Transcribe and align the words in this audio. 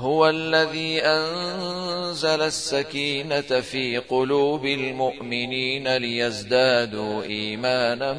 هو 0.00 0.28
الذي 0.28 1.00
أنزل 1.00 2.42
السكينة 2.42 3.40
في 3.40 3.98
قلوب 3.98 4.64
المؤمنين 4.64 5.96
ليزدادوا 5.96 7.22
إيمانا 7.22 8.12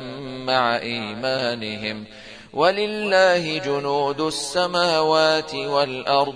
مع 0.46 0.78
إيمانهم. 0.78 2.06
ولله 2.54 3.58
جنود 3.58 4.22
السماوات 4.22 5.56
والأرض. 5.56 6.36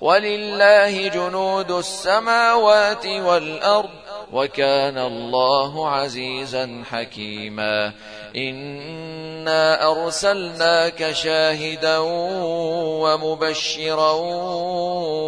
ولله 0.00 1.08
جنود 1.08 1.70
السماوات 1.70 3.06
والأرض 3.06 3.90
وكان 4.32 4.98
الله 4.98 5.88
عزيزا 5.88 6.82
حكيما. 6.90 7.92
إنا 8.36 9.90
أرسلناك 9.90 11.12
شاهدا 11.12 11.98
ومبشرا 13.02 14.12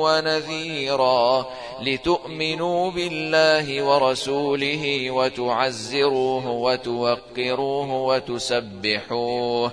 ونذيرا 0.05 1.47
لتؤمنوا 1.83 2.91
بالله 2.91 3.83
ورسوله 3.83 5.11
وتعزروه 5.11 6.51
وتوقروه 6.51 7.93
وتسبحوه. 7.93 9.73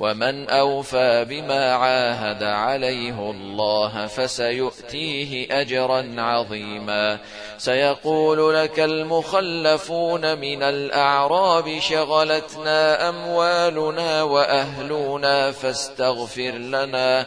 ومن 0.00 0.48
أوفى 0.48 1.24
بما 1.28 1.72
عاهد 1.72 2.42
عليه 2.42 3.30
الله 3.30 4.06
فسيؤتيه 4.06 5.60
أجرا 5.60 6.14
عظيما. 6.18 7.18
سيقول 7.58 8.54
لك 8.54 8.80
المخلفون 8.80 10.38
من 10.38 10.62
الأعراب 10.62 11.78
شغلتنا 11.80 13.08
أموالنا 13.08 14.22
وأهلنا 14.22 15.52
فاستغفر 15.52 16.50
لنا. 16.50 17.26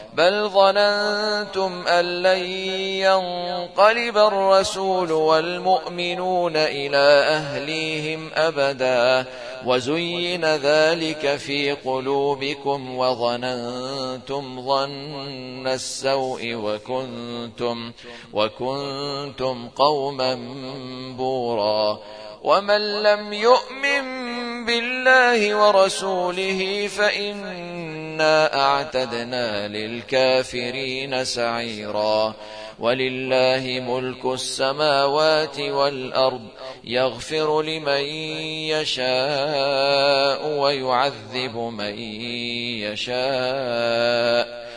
بل 0.13 0.49
ظننتم 0.49 1.87
أن 1.87 2.23
لن 2.23 2.43
ينقلب 2.99 4.17
الرسول 4.17 5.11
والمؤمنون 5.11 6.55
إلى 6.55 7.23
أهليهم 7.27 8.29
أبدا 8.35 9.25
وزين 9.65 10.45
ذلك 10.45 11.35
في 11.35 11.71
قلوبكم 11.71 12.97
وظننتم 12.97 14.61
ظن 14.67 15.67
السوء 15.67 16.53
وكنتم 16.55 17.91
وكنتم 18.33 19.69
قوما 19.75 20.39
بورا 21.17 21.99
ومن 22.43 23.03
لم 23.03 23.33
يؤمن 23.33 24.05
بالله 24.65 25.55
ورسوله 25.55 26.87
فإنا 28.11 28.55
أعتدنا 28.59 29.67
للكافرين 29.67 31.25
سعيرا 31.25 32.33
ولله 32.79 33.83
ملك 33.87 34.25
السماوات 34.25 35.59
والأرض 35.59 36.41
يغفر 36.83 37.61
لمن 37.61 38.01
يشاء 38.71 40.47
ويعذب 40.47 41.55
من 41.57 41.99
يشاء 42.83 44.50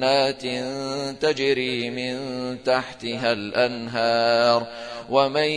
جنات 0.00 0.42
تجري 1.22 1.90
من 1.90 2.16
تحتها 2.64 3.32
الأنهار 3.32 4.66
ومن 5.10 5.50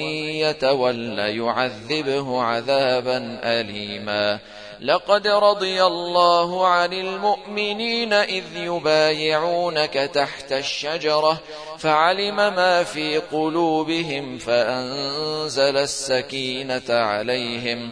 يتول 0.44 1.20
يعذبه 1.20 2.42
عذابا 2.42 3.40
أليما. 3.44 4.40
لقد 4.82 5.28
رضي 5.28 5.84
الله 5.84 6.68
عن 6.68 6.94
المؤمنين 6.94 8.14
إذ 8.14 8.44
يبايعونك 8.56 9.94
تحت 9.94 10.52
الشجرة 10.52 11.40
فعلم 11.78 12.36
ما 12.36 12.84
في 12.84 13.18
قلوبهم 13.18 14.38
فأنزل 14.38 15.78
السكينة 15.78 16.90
عليهم. 16.90 17.92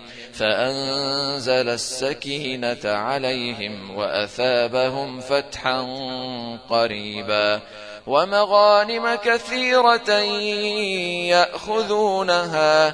السكينة 1.74 2.80
عليهم 2.86 3.96
وأثابهم 3.98 5.20
فتحا 5.20 5.82
قريبا 6.70 7.60
ومغانم 8.08 9.16
كثيرة 9.16 10.12
يأخذونها 11.30 12.94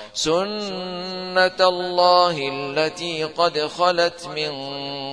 سنة 0.13 1.59
الله 1.59 2.49
التي 2.53 3.23
قد 3.23 3.59
خلت 3.59 4.29
من 4.35 4.51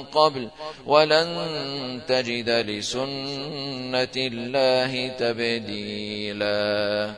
قبل 0.05 0.49
ولن 0.87 2.01
تجد 2.09 2.51
لسنة 2.51 4.17
الله 4.17 5.09
تبديلا 5.09 7.11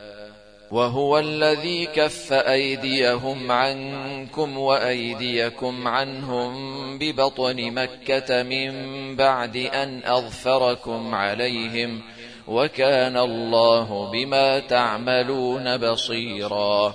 وهو 0.70 1.18
الذي 1.18 1.86
كف 1.86 2.32
أيديهم 2.32 3.52
عنكم 3.52 4.58
وأيديكم 4.58 5.88
عنهم 5.88 6.52
ببطن 6.98 7.56
مكة 7.56 8.42
من 8.42 8.72
بعد 9.16 9.56
أن 9.56 10.00
أظفركم 10.04 11.14
عليهم 11.14 12.02
وكان 12.48 13.16
الله 13.16 14.10
بما 14.12 14.58
تعملون 14.58 15.76
بصيراً 15.76 16.94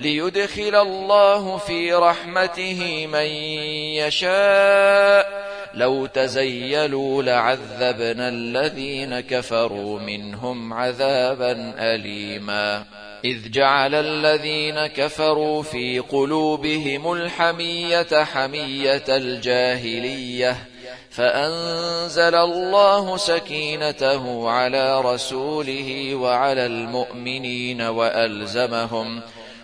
ليدخل 0.00 0.74
الله 0.74 1.56
في 1.56 1.92
رحمته 1.92 3.06
من 3.06 3.26
يشاء. 3.96 5.50
لو 5.74 6.06
تزيلوا 6.06 7.22
لعذبنا 7.22 8.28
الذين 8.28 9.20
كفروا 9.20 10.00
منهم 10.00 10.72
عذابا 10.72 11.74
أليما. 11.78 12.84
إذ 13.24 13.50
جعل 13.50 13.94
الذين 13.94 14.86
كفروا 14.86 15.62
في 15.62 15.98
قلوبهم 15.98 17.12
الحمية 17.12 18.24
حمية 18.24 19.04
الجاهلية. 19.08 20.56
فأنزل 21.10 22.34
الله 22.34 23.16
سكينته 23.16 24.50
على 24.50 25.00
رسوله 25.00 26.14
وعلى 26.14 26.66
المؤمنين 26.66 27.82
وألزمهم 27.82 29.20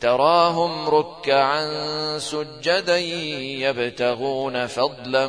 تراهم 0.00 0.88
ركعا 0.88 1.68
سجدا 2.18 2.98
يبتغون 2.98 4.66
فضلا 4.66 5.26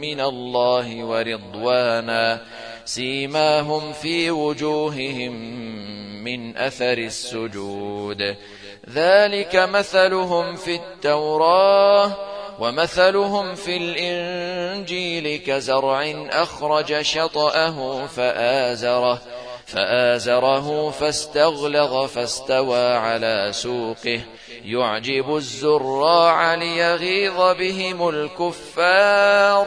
من 0.00 0.20
الله 0.20 1.04
ورضوانا 1.04 2.40
سيماهم 2.84 3.92
في 3.92 4.30
وجوههم 4.30 5.32
من 6.24 6.56
أثر 6.56 6.98
السجود. 6.98 8.36
ذلك 8.90 9.56
مثلهم 9.56 10.56
في 10.56 10.74
التوراة 10.74 12.16
ومثلهم 12.60 13.54
في 13.54 13.76
الإنجيل 13.76 15.42
كزرع 15.46 16.26
أخرج 16.30 17.02
شطأه 17.02 18.06
فآزره. 18.06 19.20
فآزره 19.66 20.90
فاستغلظ 20.90 22.06
فاستوى 22.06 22.94
على 22.94 23.48
سوقه. 23.50 24.20
يعجب 24.64 25.36
الزراع 25.36 26.54
ليغيظ 26.54 27.56
بهم 27.58 28.08
الكفار. 28.08 29.66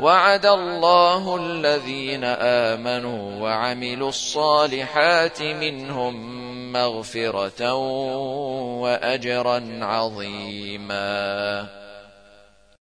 وعد 0.00 0.46
الله 0.46 1.36
الذين 1.36 2.24
آمنوا 2.24 3.42
وعملوا 3.42 4.08
الصالحات 4.08 5.42
منهم 5.42 6.72
مغفرة 6.72 7.74
وأجرا 8.82 9.78
عظيما. 9.82 11.83